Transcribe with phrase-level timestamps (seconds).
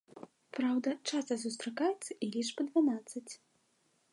[0.59, 3.29] Праўда, часта сустракаецца і лічба дванаццаць.